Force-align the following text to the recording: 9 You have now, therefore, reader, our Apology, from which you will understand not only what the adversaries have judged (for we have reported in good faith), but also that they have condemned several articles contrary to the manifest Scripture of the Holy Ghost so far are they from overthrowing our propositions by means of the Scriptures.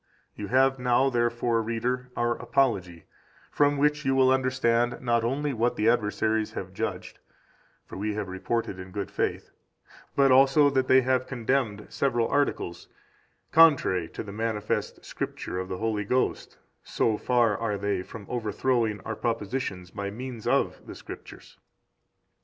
9 0.35 0.45
You 0.45 0.47
have 0.47 0.79
now, 0.79 1.11
therefore, 1.11 1.61
reader, 1.61 2.09
our 2.17 2.35
Apology, 2.37 3.05
from 3.51 3.77
which 3.77 4.03
you 4.03 4.15
will 4.15 4.31
understand 4.31 4.99
not 4.99 5.23
only 5.23 5.53
what 5.53 5.75
the 5.75 5.87
adversaries 5.87 6.53
have 6.53 6.73
judged 6.73 7.19
(for 7.85 7.97
we 7.99 8.15
have 8.15 8.27
reported 8.27 8.79
in 8.79 8.89
good 8.89 9.11
faith), 9.11 9.51
but 10.15 10.31
also 10.31 10.71
that 10.71 10.87
they 10.87 11.01
have 11.01 11.27
condemned 11.27 11.85
several 11.91 12.27
articles 12.29 12.87
contrary 13.51 14.09
to 14.09 14.23
the 14.23 14.31
manifest 14.31 15.05
Scripture 15.05 15.59
of 15.59 15.67
the 15.69 15.77
Holy 15.77 16.03
Ghost 16.03 16.57
so 16.83 17.15
far 17.15 17.55
are 17.55 17.77
they 17.77 18.01
from 18.01 18.25
overthrowing 18.27 19.01
our 19.01 19.15
propositions 19.15 19.91
by 19.91 20.09
means 20.09 20.47
of 20.47 20.83
the 20.87 20.95
Scriptures. 20.95 21.59